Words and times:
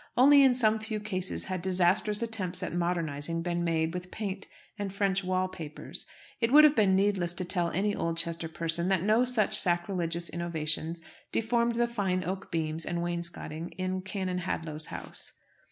Only 0.17 0.41
in 0.41 0.55
some 0.55 0.79
few 0.79 0.99
cases 0.99 1.45
had 1.45 1.61
disastrous 1.61 2.23
attempts 2.23 2.63
at 2.63 2.73
modernizing 2.73 3.43
been 3.43 3.63
made 3.63 3.93
with 3.93 4.09
paint 4.09 4.47
and 4.79 4.91
French 4.91 5.23
wall 5.23 5.47
papers. 5.47 6.07
It 6.39 6.51
would 6.51 6.63
have 6.63 6.75
been 6.75 6.95
needless 6.95 7.35
to 7.35 7.45
tell 7.45 7.69
any 7.69 7.95
Oldchester 7.95 8.49
person 8.49 8.87
that 8.87 9.03
no 9.03 9.25
such 9.25 9.55
sacrilegious 9.59 10.27
innovations 10.27 11.03
deformed 11.31 11.75
the 11.75 11.87
fine 11.87 12.23
oak 12.23 12.49
beams 12.51 12.83
and 12.83 13.03
wainscoting 13.03 13.69
in 13.77 14.01
Canon 14.01 14.39
Hadlow's 14.39 14.87
house. 14.87 15.33